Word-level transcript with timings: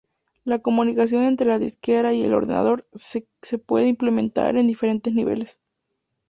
La 0.43 0.57
comunicación 0.57 1.21
entre 1.21 1.45
la 1.45 1.59
disquetera 1.59 2.11
y 2.11 2.23
el 2.23 2.33
ordenador 2.33 2.89
se 2.95 3.27
puede 3.59 3.87
implementar 3.87 4.57
en 4.57 4.65
diferentes 4.65 5.13
niveles. 5.13 5.59